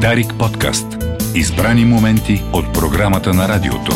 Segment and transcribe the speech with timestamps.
[0.00, 0.86] Дарик подкаст.
[1.34, 3.92] Избрани моменти от програмата на радиото.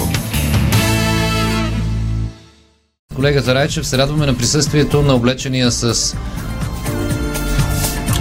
[3.14, 6.16] Колега Райчев, се радваме на присъствието на облечения с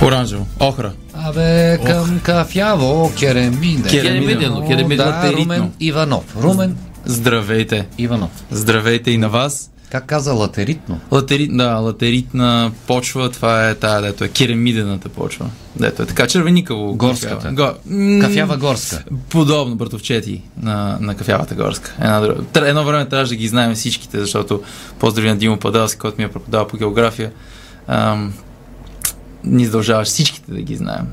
[0.03, 0.47] Оранжево.
[0.59, 0.91] Охра.
[1.13, 3.89] Абе, към кафяво, керемиде.
[3.89, 5.11] Керемидено, керемидено.
[5.11, 5.33] Да.
[5.33, 6.35] Румен Иванов.
[6.43, 7.85] Румен Здравейте.
[7.97, 8.29] Иванов.
[8.51, 9.71] Здравейте и на вас.
[9.91, 10.99] Как каза латеритно?
[11.11, 15.49] Латерит, да, латеритна почва, това е тая, дето е керамидената почва.
[15.75, 16.95] Дето е така червеникаво.
[16.95, 17.35] Горската.
[17.35, 17.53] кафява.
[17.53, 19.03] Го, м- Кафява горска.
[19.29, 21.95] Подобно братовчети на, на кафявата горска.
[21.99, 22.43] Една, друга.
[22.55, 24.61] Едно време трябваше да ги знаем всичките, защото
[24.99, 27.31] поздрави на Димо Падалски, който ми е преподавал по география.
[27.87, 28.33] Ам,
[29.43, 31.07] ни задължаваш всичките да ги знаем.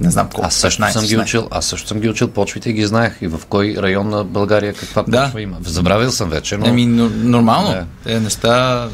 [0.00, 0.46] Не знам колко.
[0.46, 1.22] Аз също 15, съм ги 16.
[1.22, 1.48] учил.
[1.50, 3.12] Аз също съм ги учил почвите и ги знаех.
[3.20, 5.24] И в кой район на България каква Да.
[5.24, 5.56] почва има.
[5.62, 6.66] Забравил съм вече, но...
[6.66, 7.68] Еми, но, нормално.
[7.70, 7.84] Да.
[8.04, 8.88] Те неща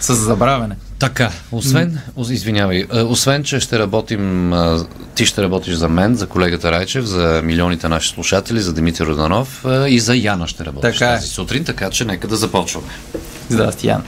[0.00, 0.76] за забравяне.
[0.98, 2.32] Така, освен, mm.
[2.32, 4.52] извинявай, а, освен, че ще работим,
[5.14, 9.64] ти ще работиш за мен, за колегата Райчев, за милионите наши слушатели, за Димитър Роданов
[9.88, 11.14] и за Яна ще работиш Така е.
[11.16, 12.88] тази сутрин, така че нека да започваме.
[13.48, 14.02] Здрасти, Ян.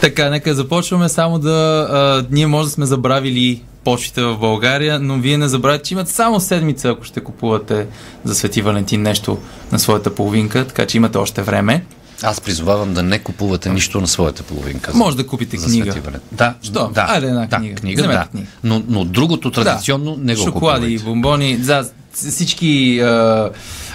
[0.00, 1.88] Така, нека започваме само да...
[1.90, 6.10] А, ние може да сме забравили почвите в България, но вие не забравяйте, че имате
[6.12, 7.86] само седмица, ако ще купувате
[8.24, 9.38] за Свети Валентин нещо
[9.72, 11.84] на своята половинка, така че имате още време.
[12.22, 14.92] Аз призовавам да не купувате нищо на своята половинка.
[14.94, 15.84] Може да купите за книга.
[15.92, 16.28] Свети Валентин.
[16.32, 16.90] Да, Що?
[16.94, 17.74] да, Айде една да, книга.
[17.74, 18.26] книга, Вземете да.
[18.26, 18.46] книга.
[18.64, 21.04] Но, но другото традиционно не го Шоколади, купувайте.
[21.04, 23.50] бомбони, за всички а,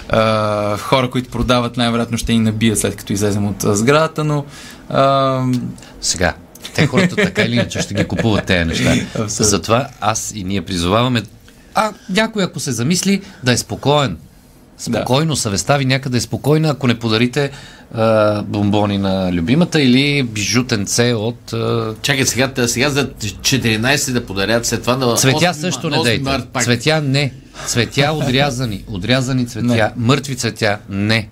[0.08, 4.44] а, хора, които продават, най-вероятно ще ни набият след като излезем от сградата, но
[4.88, 5.42] а,
[6.00, 6.34] Сега,
[6.76, 8.94] те хората така или иначе ще ги купуват тези неща.
[9.08, 9.44] Абсолютно.
[9.44, 11.22] Затова аз и ние призоваваме,
[11.74, 14.16] а някой ако се замисли, да е спокоен.
[14.78, 17.50] Спокойно, съвестта ви някъде е спокойна, ако не подарите
[17.94, 21.52] а, бомбони на любимата или бижутенце от...
[21.52, 25.96] А, Чакай сега, сега за 14 да подарят след това на цветя 8 също не
[25.96, 26.22] 8 дейте.
[26.22, 26.64] март пак.
[26.64, 27.32] Цветя не.
[27.66, 28.84] Цветя отрязани.
[28.86, 29.66] Отрязани цветя.
[29.66, 29.90] Не.
[29.96, 31.28] Мъртви цветя не.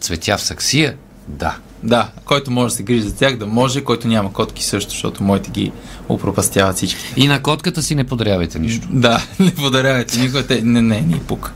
[0.00, 0.94] Цветя в саксия
[1.28, 1.56] да.
[1.86, 5.22] Да, който може да се грижи за тях, да може, който няма котки също, защото
[5.22, 5.72] моите ги
[6.08, 7.00] упропастяват всички.
[7.16, 8.88] И на котката си не подарявайте нищо.
[8.90, 10.46] Да, не подарявайте никога.
[10.46, 11.52] Те, не, не, ни пука.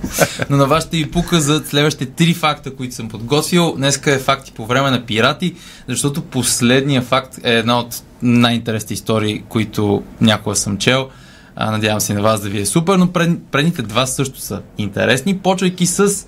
[0.50, 3.74] Но на вас ще ви пука за следващите три факта, които съм подготвил.
[3.76, 5.54] Днеска е факти по време на пирати,
[5.88, 11.08] защото последния факт е една от най-интересните истории, които някога съм чел.
[11.56, 14.62] А, надявам се на вас да ви е супер, но пред, предните два също са
[14.78, 16.26] интересни, почвайки с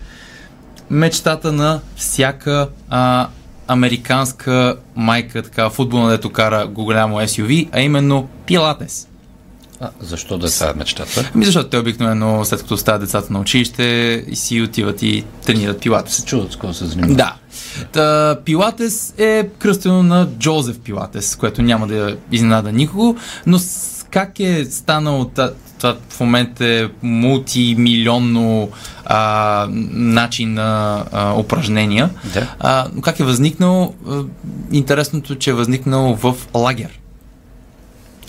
[0.90, 3.28] мечтата на всяка а,
[3.68, 9.08] американска майка, така футболна, дето кара голямо SUV, а именно Пилатес.
[9.80, 11.30] А, защо да е това мечтата?
[11.34, 13.82] Ами защото те обикновено, след като оставят децата на училище
[14.28, 16.24] и си отиват и тренират пилатес.
[16.24, 17.14] Чудат с какво се занимава.
[17.14, 17.34] Да.
[17.92, 23.58] Та, пилатес е кръстено на Джозеф Пилатес, което няма да изненада никого, но
[24.10, 28.70] как е станало та- това в момента е мултимилионно
[29.04, 32.10] а, начин на а, упражнения.
[32.34, 32.54] Да.
[32.60, 33.94] А, но как е възникнал?
[34.72, 37.00] Интересното, че е възникнал в лагер.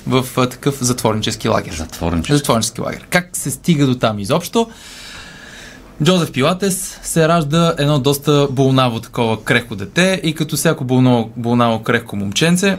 [0.07, 1.73] В а, такъв затворнически лагер.
[1.73, 2.37] Затворничество.
[2.37, 3.07] Затворнически лагер.
[3.09, 4.69] Как се стига до там изобщо?
[6.03, 11.83] Джозеф Пилатес се ражда едно доста болнаво такова крехко дете и като всяко болно, болнаво
[11.83, 12.77] крехко момченце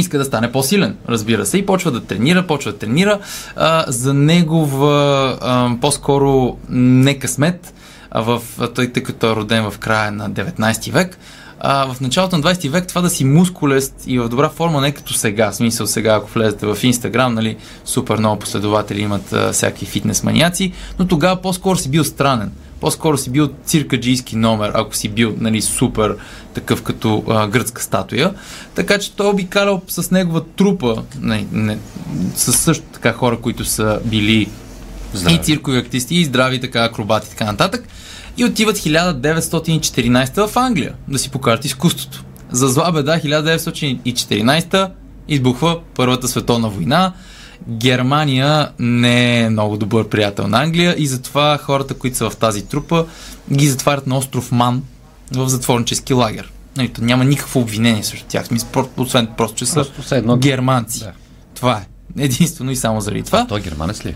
[0.00, 3.18] иска да стане по-силен, разбира се, и почва да тренира, почва да тренира.
[3.56, 7.74] А, за негова а, по-скоро не късмет,
[8.14, 8.42] в,
[8.74, 11.18] той, тъй като е роден в края на 19 век,
[11.60, 14.88] а, в началото на 20 век това да си мускулест и в добра форма не
[14.88, 15.50] е като сега.
[15.50, 20.22] В смисъл сега, ако влезете в Инстаграм, нали, супер много последователи имат а, всякакви фитнес
[20.22, 22.52] маняци, но тогава по-скоро си бил странен.
[22.84, 26.16] По-скоро си бил циркаджийски номер, ако си бил нали, супер
[26.54, 28.34] такъв като а, гръцка статуя.
[28.74, 31.78] Така че той обикалял с негова трупа, не, не,
[32.34, 34.48] с също така хора, които са били
[35.14, 35.34] Здрави.
[35.34, 37.88] и циркови артисти, и здрави така акробати и така нататък.
[38.36, 42.24] И отиват 1914 в Англия да си покажат изкуството.
[42.50, 44.90] За зла беда 1914
[45.28, 47.12] избухва Първата световна война.
[47.68, 52.64] Германия не е много добър приятел на Англия и затова хората, които са в тази
[52.64, 53.06] трупа,
[53.52, 54.82] ги затварят на остров Ман
[55.32, 56.52] в затворнически лагер.
[56.76, 60.98] Нали, то няма никакво обвинение срещу тях, смисъл, освен просто, че са Просто едно- германци.
[60.98, 61.12] Да.
[61.54, 61.86] Това е.
[62.18, 63.46] Единствено и само заради това.
[63.46, 64.14] Той германец ли е?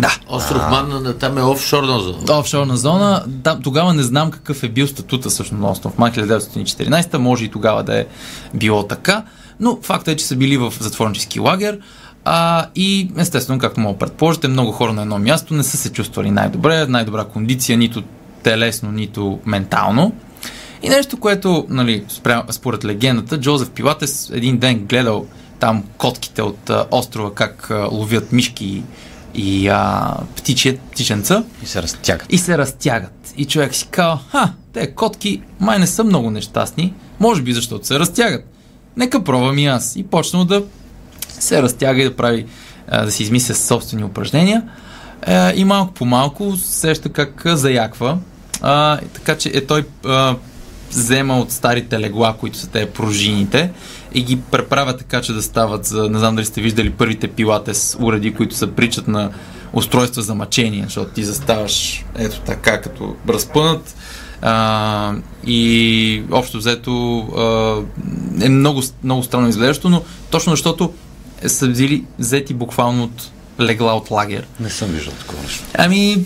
[0.00, 0.16] Да.
[0.28, 2.18] Остров Ман, на- там е офшорна зона.
[2.30, 3.24] Офшорна зона.
[3.42, 7.14] Там, тогава не знам какъв е бил статута всъщност на остров Ман 1914.
[7.14, 8.06] Може и тогава да е
[8.54, 9.24] било така.
[9.60, 11.78] Но факта е, че са били в затворнически лагер.
[12.24, 16.30] А, и естествено, както мога предположите, много хора на едно място не са се чувствали
[16.30, 18.02] най-добре, най-добра кондиция, нито
[18.42, 20.12] телесно, нито ментално.
[20.82, 22.04] И нещо, което, нали,
[22.50, 25.26] според легендата, Джозеф Пилатес един ден гледал
[25.60, 28.82] там котките от а, острова как а, ловят мишки
[29.34, 32.32] и а, птиче, птиченца И се разтягат.
[32.32, 33.32] и се разтягат.
[33.36, 37.86] И човек си казва, ха, те котки май не са много нещастни, може би защото
[37.86, 38.44] се разтягат.
[38.96, 39.96] Нека пробвам и аз.
[39.96, 40.62] И почнал да
[41.42, 42.46] се разтяга и да прави,
[43.04, 44.62] да си измисля собствени упражнения.
[45.26, 48.18] Е, и малко по малко сеща как заяква.
[49.12, 49.84] Така че е, той
[50.90, 53.70] взема от старите легла, които са те пружините
[54.14, 57.96] и ги преправя така, че да стават за, не знам дали сте виждали първите пилатес
[58.00, 59.30] уреди, които се причат на
[59.72, 63.96] устройства за мъчение, защото ти заставаш ето така, като разпънат
[64.42, 65.14] а,
[65.46, 67.76] и общо взето а,
[68.44, 70.92] е много, много странно изглеждащо, но точно защото
[71.46, 73.30] са били взети буквално от
[73.60, 74.46] легла от лагер.
[74.60, 75.64] Не съм виждал такова нещо.
[75.78, 76.18] Ами,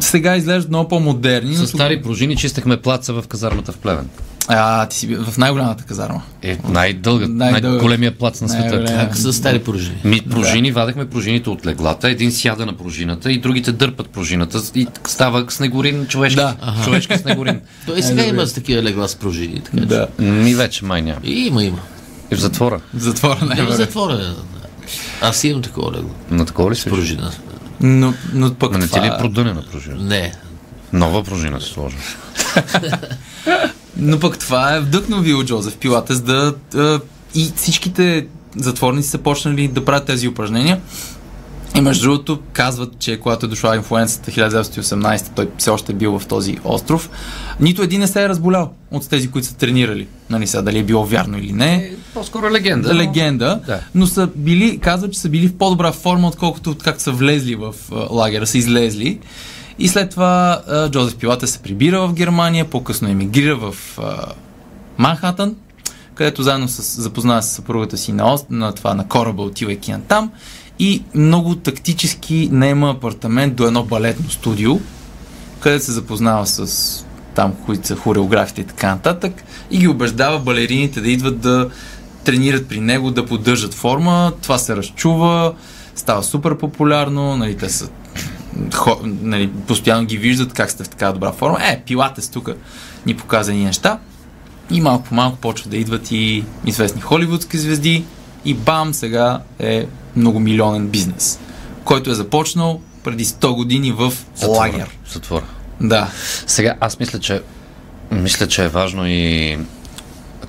[0.00, 1.50] сега изглеждат много по-модерни.
[1.50, 4.08] но С стари пружини чистехме плаца в казармата в Плевен.
[4.52, 6.22] А, ти си в най-голямата казарма.
[6.42, 7.68] Е, най-дълга, Най-дълга.
[7.68, 8.84] най-големия плац на света.
[8.86, 9.96] Как са стари пружини?
[10.04, 14.86] Ми, пружини, вадахме пружините от леглата, един сяда на пружината и другите дърпат пружината и
[15.06, 16.36] става снегорин човешки.
[16.36, 16.56] Да.
[16.84, 17.60] Човешки снегорин.
[17.86, 19.60] Той сега има с такива легла с пружини.
[19.60, 20.06] Така, Да.
[20.18, 21.20] Ми вече май няма.
[21.24, 21.78] И има, има.
[22.30, 22.80] И в затвора.
[22.94, 23.76] В затвора Не, в най-вероятно.
[23.76, 24.34] затвора.
[25.20, 26.10] Аз имам такова легло.
[26.30, 26.88] На такова ли си?
[26.88, 27.32] Пружина.
[27.80, 29.96] Но, но пък Ма не ти ли е продънена пружина?
[30.02, 30.34] Не.
[30.92, 31.96] Нова пружина се сложи.
[33.96, 36.54] Но пък това е вдъхновил Джозеф Пилатес да...
[36.72, 37.00] да
[37.34, 40.80] и всичките затворници са почнали да правят тези упражнения.
[41.76, 46.18] И между другото казват, че когато е дошла инфлуенцията 1918, той все още е бил
[46.18, 47.10] в този остров,
[47.60, 50.08] нито един не се е разболял от тези, които са тренирали.
[50.30, 51.92] Нали сега, дали е било вярно или не.
[52.14, 52.88] По-скоро легенда.
[52.88, 53.80] Да, легенда, Да.
[53.94, 57.54] но са били, казват, че са били в по-добра форма, отколкото от как са влезли
[57.54, 57.74] в
[58.10, 59.18] лагера, са излезли.
[59.78, 63.76] И след това Джозеф Пилате се прибира в Германия, по-късно емигрира в
[64.98, 65.56] Манхатън,
[66.14, 70.30] където заедно с, запознава с съпругата си на, на, това, на кораба, отивайки на там
[70.80, 74.80] и много тактически наема апартамент до едно балетно студио,
[75.60, 81.00] където се запознава с там, които са хореографите и така нататък и ги убеждава балерините
[81.00, 81.70] да идват да
[82.24, 84.32] тренират при него, да поддържат форма.
[84.42, 85.54] Това се разчува,
[85.94, 87.88] става супер популярно, нали, те са
[88.74, 91.58] хо, нали, постоянно ги виждат как сте в така добра форма.
[91.60, 92.50] Е, пилатес тук
[93.06, 93.98] ни показа ни неща.
[94.70, 98.04] И малко по малко почват да идват и известни холивудски звезди
[98.44, 101.38] и бам, сега е многомилионен бизнес,
[101.84, 104.12] който е започнал преди 100 години в
[104.48, 104.98] лагер.
[105.12, 105.44] Затвора.
[105.80, 106.08] Да.
[106.46, 107.42] Сега, аз мисля, че
[108.10, 109.58] мисля, че е важно и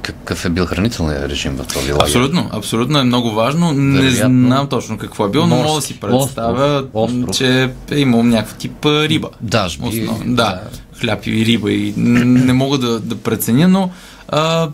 [0.01, 2.05] какъв е бил хранителният режим в този лагер.
[2.05, 3.73] Абсолютно, абсолютно е много важно.
[3.73, 4.47] Не Вероятно.
[4.47, 7.19] знам точно какво е било, но мога да си представя, Остров.
[7.19, 7.37] Остров.
[7.37, 9.29] че е имал някакъв тип риба.
[9.41, 9.87] Дажби.
[9.87, 10.61] Основно, да,
[10.99, 11.71] хляб и риба.
[11.71, 13.89] И не мога да, да преценя, но
[14.27, 14.69] а,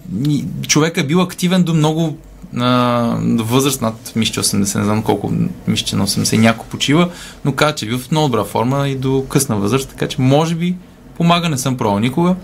[0.67, 2.17] човек е бил активен до много
[2.57, 5.33] а, до възраст над мисля, че 80, не знам колко,
[5.67, 7.09] мисля, на 80 някой почива,
[7.45, 10.21] но каза, че е бил в много добра форма и до късна възраст, така че
[10.21, 10.75] може би
[11.17, 12.35] помага, не съм пробвал никога.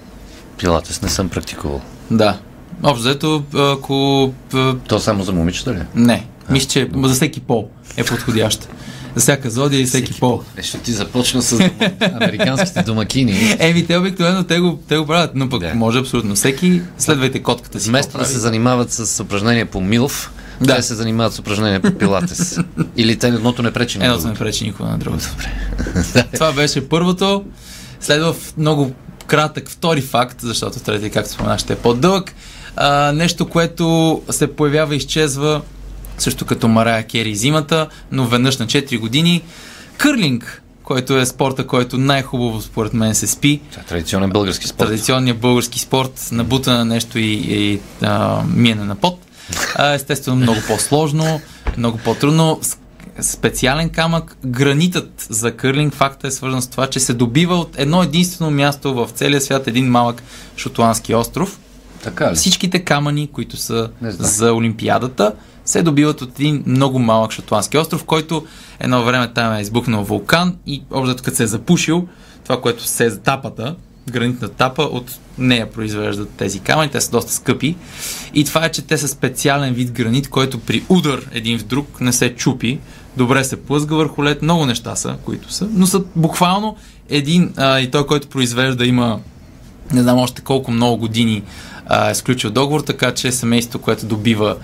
[0.57, 1.81] Пилатес не съм практикувал.
[2.11, 2.37] Да.
[2.83, 5.77] Общо взето, ако а, То само за момичета ли?
[5.77, 5.85] е?
[5.95, 8.69] не, мисля, че за всеки пол е подходящ.
[9.15, 10.42] За всяка зодия и всеки пол.
[10.57, 11.60] Е, ще ти започна с
[12.13, 13.56] американските домакини.
[13.60, 15.74] Еми, те обикновено те го, те го правят, но пък Да.
[15.75, 16.81] може абсолютно всеки.
[16.98, 17.89] Следвайте котката си.
[17.89, 20.31] Вместо да се занимават с упражнения по Милф,
[20.62, 20.75] Да.
[20.75, 22.60] те се занимават с упражнения по Пилатес.
[22.98, 25.25] Или те едното не пречи на Едното не пречи никога на другото.
[26.33, 27.43] Това беше първото.
[28.00, 28.91] Следва много
[29.27, 32.34] кратък втори факт, защото трети, както споменах, ще е по-дълъг.
[32.75, 35.62] А, нещо, което се появява и изчезва,
[36.17, 39.41] също като Марая Кери зимата, но веднъж на 4 години.
[39.98, 43.62] Кърлинг, който е спорта, който най-хубаво според мен се спи.
[43.77, 44.88] Е традиционен български спорт.
[44.88, 49.20] Традиционният български спорт, набута на нещо и, и а, миене на пот.
[49.75, 51.41] А, естествено, много по-сложно,
[51.77, 52.60] много по-трудно.
[53.22, 54.38] Специален камък.
[54.46, 58.93] Гранитът за кърлинг факта е свързан с това, че се добива от едно единствено място
[58.93, 60.24] в целия свят, един малък
[60.58, 61.60] шотландски остров.
[62.03, 62.36] Така ли?
[62.36, 65.34] Всичките камъни, които са за Олимпиадата,
[65.65, 68.46] се добиват от един много малък шотландски остров, който
[68.79, 72.08] едно време там е избухнал вулкан и общо като се е запушил,
[72.43, 73.75] това, което се е за тапата,
[74.10, 77.75] гранитна тапа, от нея произвеждат тези камъни, те са доста скъпи.
[78.34, 82.01] И това е, че те са специален вид гранит, който при удар един в друг
[82.01, 82.79] не се чупи,
[83.17, 86.75] добре се плъзга върху лед, много неща са, които са, но са буквално
[87.10, 89.20] един, а, и той, който произвежда, има
[89.91, 91.43] не знам още колко много години
[91.86, 94.55] а, е сключил договор, така че семейството, което добива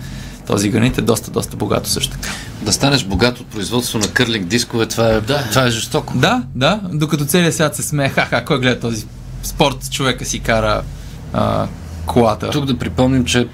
[0.49, 2.29] този гранит е доста, доста богато също така.
[2.61, 5.43] Да станеш богат от производство на кърлинг дискове, това е, Да.
[5.49, 6.13] това е жестоко.
[6.17, 9.05] Да, да, докато целият свят се смее, ха-ха, кой гледа този
[9.43, 10.81] спорт, човека си кара
[11.33, 11.67] а,
[12.05, 12.49] колата.
[12.49, 13.47] Тук да припомним, че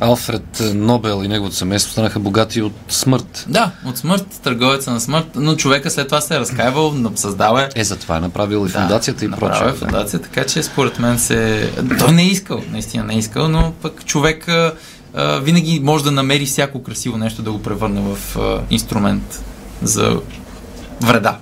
[0.00, 3.44] Алфред Нобел и неговото семейство станаха богати от смърт.
[3.48, 7.68] Да, от смърт, търговеца на смърт, но човека след това се е разкаивал, създава е
[7.74, 9.74] Е, затова е направил и фундацията и направил прочее.
[9.74, 11.70] е фундация, така че според мен се...
[11.98, 14.46] Той не е искал, наистина не е искал, но пък човек
[15.18, 19.42] а, винаги може да намери всяко красиво нещо да го превърне в а, инструмент
[19.82, 20.20] за
[21.00, 21.36] вреда,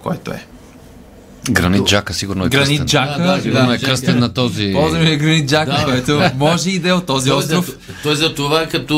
[0.00, 0.46] който е.
[1.50, 2.86] Гранит Джака сигурно е Гранит кръстен.
[2.86, 3.86] Джака, Да, да, Сигурно е Джака.
[3.86, 4.72] кръстен на този...
[4.72, 7.66] Ползваме Гранит Джака, Да, който може и да е от този Той остров.
[7.66, 8.94] за, той за това, като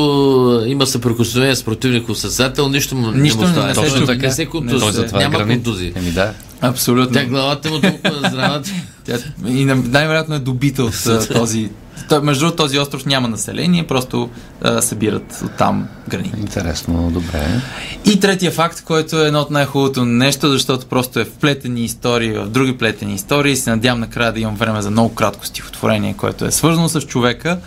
[0.66, 4.06] има съприкосновение с противник съсател, нищо му Нищо не, му не се Точно чуди.
[4.06, 4.26] така.
[4.26, 4.80] Не се Не контузи.
[4.80, 5.54] Той затова е Няма гранит.
[5.56, 5.92] контузии.
[5.96, 6.32] Еми да.
[6.60, 7.12] Абсолютно.
[7.12, 8.62] Тя главата му толкова здрава.
[9.04, 11.70] Тя, и на- най-вероятно е добита от а, този...
[12.08, 14.30] Той, между другото, този остров няма население, просто
[14.62, 16.34] а, събират оттам гранит.
[16.38, 17.60] Интересно, добре.
[18.04, 22.46] И третия факт, който е едно от най-хубавото нещо, защото просто е вплетени истории в
[22.46, 23.56] други плетени истории.
[23.56, 27.58] Се надявам накрая да имам време за много кратко стихотворение, което е свързано с човека.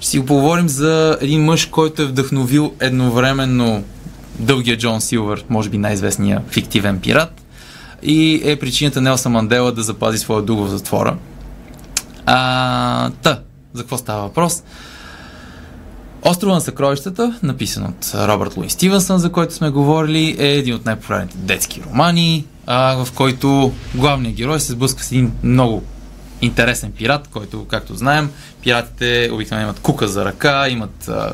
[0.00, 3.84] Ще си го поговорим за един мъж, който е вдъхновил едновременно
[4.38, 7.42] дългия Джон Силвър, може би най-известния фиктивен пират,
[8.02, 11.16] и е причината Нелса Мандела да запази своя дух в затвора.
[12.26, 13.40] А, та,
[13.74, 14.62] за какво става въпрос?
[16.24, 20.84] Острова на съкровищата, написан от Робърт Луи Стивенсън, за който сме говорили, е един от
[20.84, 25.82] най-популярните детски романи, а, в който главният герой се сблъсква с един много
[26.40, 28.30] интересен пират, който, както знаем,
[28.62, 31.32] пиратите обикновено имат кука за ръка, имат а,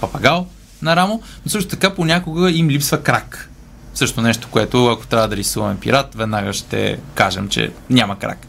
[0.00, 0.46] папагал
[0.82, 3.50] на рамо, но също така понякога им липсва крак.
[3.94, 8.46] Също нещо, което ако трябва да рисуваме пират, веднага ще кажем, че няма крак.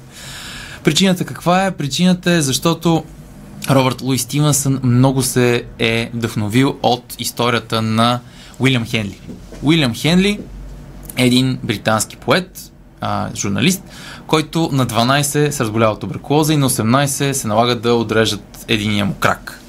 [0.84, 1.72] Причината каква е?
[1.72, 3.04] Причината е защото
[3.70, 8.20] Робърт Луи Стивенсън много се е вдъхновил от историята на
[8.60, 9.20] Уилям Хенли.
[9.64, 10.40] Уилям Хенли
[11.18, 12.72] е един британски поет,
[13.02, 13.84] а, журналист,
[14.28, 19.06] който на 12 се разболява от туберкулоза и на 18 се налага да отрежат единия
[19.06, 19.62] му крак.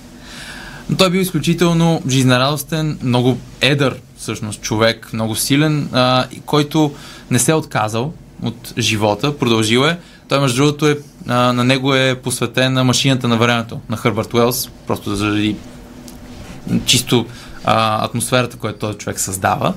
[0.91, 6.95] Но той е бил изключително жизнерадостен, много едър всъщност човек, много силен, а, който
[7.31, 9.99] не се е отказал от живота, продължил е.
[10.29, 10.99] Той, между другото, е,
[11.29, 15.57] а, на него е посветена машината на времето на Хърбърт Уелс, просто заради
[16.85, 17.27] чисто
[17.65, 19.75] а, атмосферата, която този човек създава.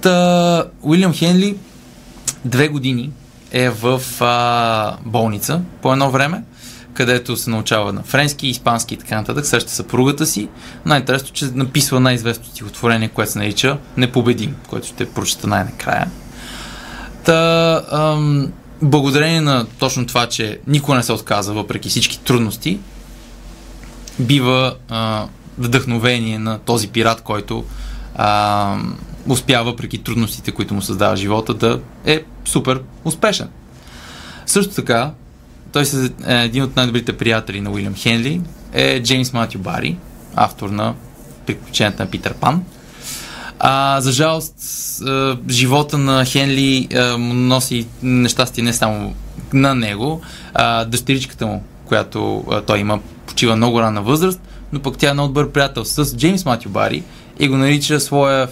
[0.00, 1.56] Та, Уилям Хенли
[2.44, 3.10] две години
[3.52, 6.42] е в а, болница по едно време,
[6.94, 10.48] където се научава на френски, испански и така нататък, среща съпругата си.
[10.86, 16.10] Най-интересното, че написва най-известно стихотворение, което се нарича Непобедим, което ще прочета най-накрая.
[17.24, 22.78] Та, ам, благодарение на точно това, че никой не се отказа, въпреки всички трудности,
[24.18, 25.26] бива а,
[25.58, 27.64] вдъхновение на този пират, който
[28.16, 28.78] а,
[29.28, 33.48] успява, въпреки трудностите, които му създава живота, да е супер успешен.
[34.46, 35.10] Също така,
[35.72, 38.40] той е един от най-добрите приятели на Уилям Хенли
[38.72, 39.96] е Джеймс Матю Бари,
[40.34, 40.94] автор на
[41.46, 42.64] Приключенията на Питър Пан.
[43.58, 44.54] А, за жалост,
[45.50, 46.88] живота на Хенли
[47.18, 49.14] му носи нещастие не само
[49.52, 50.20] на него,
[50.54, 54.40] а, дъщеричката му, която той има, почива много рана възраст,
[54.72, 57.02] но пък тя е много добър приятел с Джеймс Матю Бари
[57.38, 58.48] и го нарича своя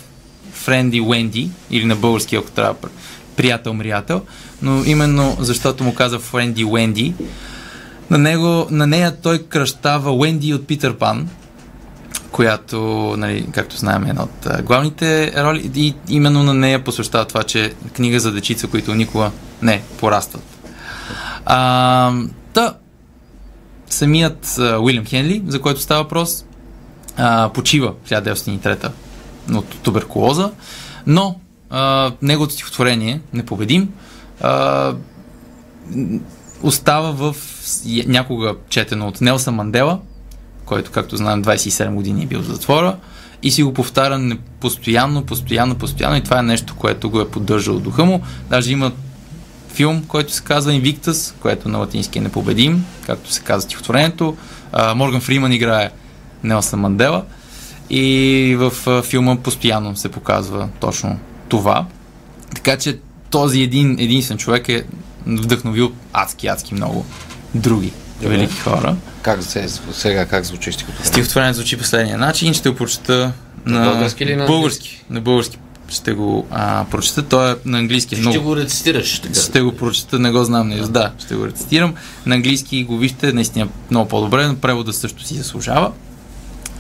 [0.53, 2.75] френди Уенди, или на български, ако трябва
[3.37, 4.23] приятел-мриятел,
[4.63, 7.15] но именно защото му каза френди Уенди,
[8.11, 11.29] на, него, на нея той кръщава Уенди от Питър Пан,
[12.37, 17.43] която, нали, както знаем, е една от главните роли и именно на нея посвещава това,
[17.43, 19.31] че книга за дечица, които никога
[19.63, 20.43] не порастват.
[21.47, 22.13] А,
[22.53, 22.75] та,
[23.89, 26.45] самият Уилям Хенли, за който става въпрос,
[27.17, 28.91] а, почива в 1903
[29.55, 30.51] от туберкулоза,
[31.07, 31.41] но
[31.71, 33.89] а, неговото стихотворение, Непобедим,
[34.41, 34.93] а,
[36.63, 37.37] остава в
[38.07, 40.01] някога четено от Нелса Мандела,
[40.67, 42.97] който, както знаем, 27 години е бил в затвора
[43.43, 47.79] и си го повтаря постоянно, постоянно, постоянно и това е нещо, което го е поддържало
[47.81, 48.23] духа му.
[48.51, 48.93] Даже има
[49.69, 54.37] филм, който се казва Invictus, което на латински е непобедим, както се казва стихотворението.
[54.95, 55.91] Морган Фриман играе
[56.43, 57.25] Нелсън Мандела
[57.91, 61.19] и в филма постоянно се показва точно
[61.49, 61.87] това.
[62.55, 62.99] Така че
[63.31, 64.85] този един единствен човек е
[65.27, 67.07] вдъхновил адски, адски много
[67.55, 67.93] други
[68.23, 68.37] Добре.
[68.37, 68.97] велики хора.
[69.23, 71.09] Как се, сега как звучи стихотворението?
[71.09, 72.55] Стихотворението звучи последния начин.
[72.55, 73.33] Ще го прочета
[73.67, 75.05] на, На български или на български?
[75.11, 75.59] На български
[75.89, 77.23] ще го а, прочета.
[77.23, 78.15] Той е на английски.
[78.15, 78.43] Ще много...
[78.43, 79.35] го рецитираш така.
[79.35, 81.95] Ще го прочета, не го знам на Да, ще го рецитирам.
[82.27, 85.93] На английски го вижте, наистина много по-добре, но превода също си заслужава.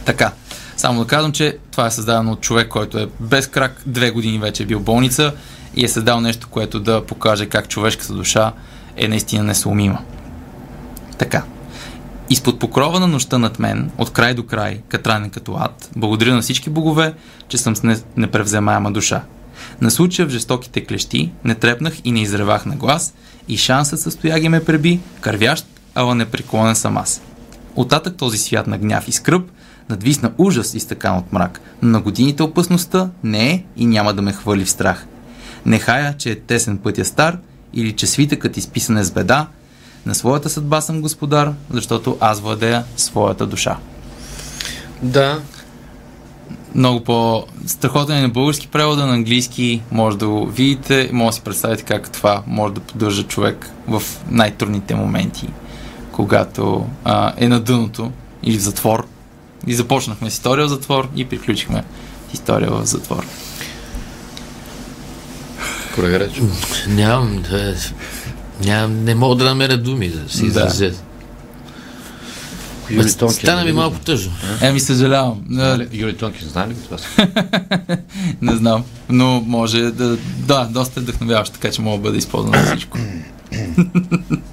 [0.04, 0.32] Така,
[0.76, 4.38] само да казвам, че това е създадено от човек, който е без крак, две години
[4.38, 5.32] вече е бил в болница
[5.76, 8.52] и е създал нещо, което да покаже как човешката душа
[8.96, 9.98] е наистина несломима.
[11.18, 11.42] Така.
[12.30, 16.42] Изпод покрова на нощта над мен, от край до край, катранен като ад, благодаря на
[16.42, 17.14] всички богове,
[17.48, 19.22] че съм с не- непревземаема душа.
[19.80, 23.14] На случая в жестоките клещи не трепнах и не изревах на глас
[23.48, 27.22] и шансът състояги ме преби, кървящ, ала непреклонен съм аз.
[27.76, 29.50] Оттатък този свят на гняв и скръп
[29.90, 34.32] надвисна ужас изтъкан от мрак, но на годините опасността не е и няма да ме
[34.32, 35.06] хвърли в страх.
[35.66, 37.38] Нехая, че е тесен пътя стар
[37.74, 39.46] или че свитъкът изписан е с беда,
[40.06, 43.76] на своята съдба съм господар, защото аз владея своята душа.
[45.02, 45.40] Да,
[46.74, 51.40] Много по-страхотен е на български превода, на английски може да го видите, може да си
[51.40, 55.48] представите как това може да поддържа човек в най-трудните моменти,
[56.12, 59.06] когато а, е на дъното или в затвор.
[59.66, 61.84] И започнахме с история в затвор и приключихме
[62.30, 63.26] с история в затвор.
[65.94, 66.28] Колега
[66.88, 67.74] нямам, да,
[68.60, 70.46] нямам, не мога да намеря думи да се Да.
[70.46, 70.92] изразя.
[72.90, 73.36] Юли Ма, Тонкин.
[73.36, 74.32] Стана ми малко тъжно.
[74.60, 75.42] Еми, съжалявам.
[75.48, 76.96] Не, Знае ли- Юли Тонкин, знае ли го това?
[78.42, 80.16] не знам, но може да...
[80.38, 82.98] Да, доста е вдъхновяващо, така че мога да бъде използвано за всичко.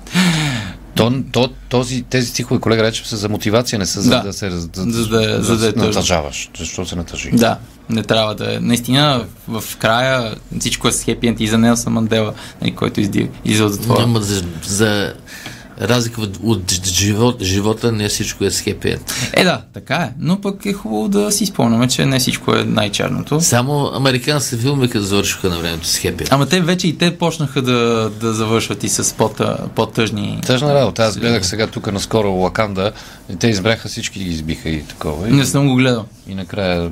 [0.96, 4.22] То, то, този, тези стихове, колега Речев, са за мотивация, не са за Да.
[4.22, 5.88] да се раз- За да- за да е се тъжно.
[5.88, 6.50] натъжаваш.
[6.58, 7.32] Защо се натъжи?
[7.32, 7.58] Да,
[7.90, 8.60] не трябва да е.
[8.60, 13.66] Наистина, в края всичко е с хепи енд и за Нелсън Мандела, нали, който излиза
[13.66, 14.00] от затвора.
[14.00, 15.14] Няма за, за
[15.82, 19.14] разлика от, от живот, живота, не всичко е с хепи енд.
[19.34, 20.14] Е, да, така е.
[20.20, 23.42] Но пък е хубаво да си спомняме, че не всичко е най-черното.
[23.42, 26.32] Само американските филми, като завършиха на времето с хепи енд.
[26.32, 29.16] Ама те вече и те почнаха да, да завършват и с
[29.76, 30.40] по-тъжни.
[30.46, 31.04] Тъжна работа.
[31.04, 32.92] Аз гледах сега тук наскоро Лаканда
[33.34, 35.30] и те избраха всички ги избиха и такова.
[35.30, 36.06] И, Не съм го гледал.
[36.28, 36.92] и накрая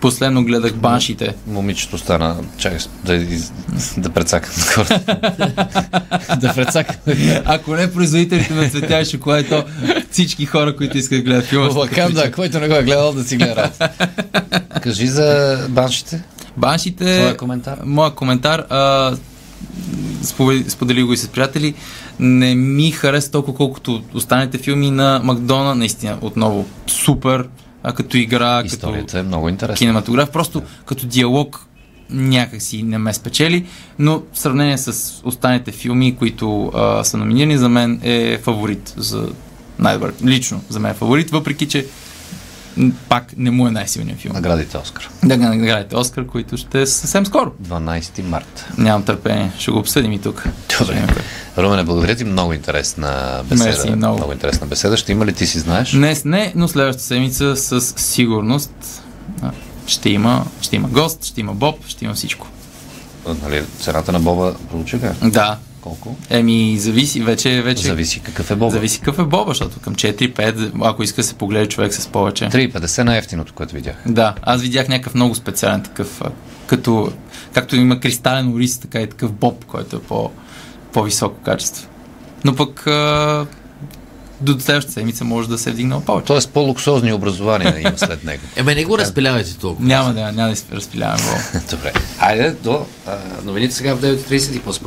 [0.00, 1.34] Последно гледах баншите.
[1.46, 3.52] момичето стана, чакай да, из-
[3.96, 5.00] да прецакам хората.
[6.40, 6.96] да прецакам.
[7.44, 9.64] Ако не производителите на цветя и шоколад, то
[10.10, 11.68] всички хора, които искат да гледат филма.
[11.68, 13.70] Лаканда, който не го е гледал, да си гледа.
[14.82, 16.22] Кажи за баншите.
[16.56, 17.04] Баншите...
[17.18, 17.78] Твоя коментар?
[17.84, 19.12] Моя коментар, а,
[20.22, 21.74] споделих сподели го и с приятели,
[22.20, 25.74] не ми хареса толкова колкото останалите филми на Макдона.
[25.74, 27.48] Наистина, отново, супер,
[27.82, 29.76] а, като игра, Историята е много като интересна.
[29.76, 31.66] кинематограф, просто като диалог
[32.10, 33.66] някакси не ме спечели,
[33.98, 39.28] но в сравнение с останалите филми, които а, са номинирани, за мен е фаворит за
[39.78, 40.14] най-добър.
[40.24, 41.86] Лично за мен е фаворит, въпреки че
[43.08, 44.34] пак не му е най-силният филм.
[44.34, 45.10] Наградите Оскар.
[45.24, 47.52] Да наградите Оскар, които ще е съвсем скоро.
[47.62, 48.66] 12 март.
[48.78, 49.50] Нямам търпение.
[49.58, 50.44] Ще го обсъдим и тук.
[50.78, 51.06] Добре.
[51.58, 52.24] Румене, благодаря ти.
[52.24, 53.70] Много интересна беседа.
[53.70, 54.16] Мерси, много.
[54.16, 54.96] много интересна беседа.
[54.96, 55.92] Ще има ли ти си знаеш?
[55.92, 59.02] Днес не, но следващата седмица със сигурност
[59.86, 62.46] ще има, ще има гост, ще има Боб, ще има всичко.
[63.42, 65.14] Нали, цената на Боба получиха?
[65.22, 65.58] Да.
[65.80, 66.16] Колко?
[66.30, 67.82] Еми, зависи, вече, вече...
[67.82, 68.70] Зависи какъв е Боба.
[68.70, 72.44] Зависи какъв е Боба, защото към 4-5, ако иска се погледа човек с повече.
[72.44, 73.96] 3,50 най-ефтиното, което видях.
[74.06, 76.22] Да, аз видях някакъв много специален такъв,
[76.66, 77.12] като,
[77.52, 80.30] както има кристален ориз, така и такъв боб, който е по,
[80.92, 81.88] по-високо качество.
[82.44, 83.46] Но пък а,
[84.40, 86.26] до следващата седмица може да се е вдигнал повече.
[86.26, 88.42] Тоест по-луксозни образования има след него.
[88.56, 89.88] Еме, не го разпилявайте толкова.
[89.88, 91.62] Няма да, няма да Боб.
[91.70, 91.92] Добре.
[92.18, 94.86] Хайде до а, новините сега в 9.30 и после.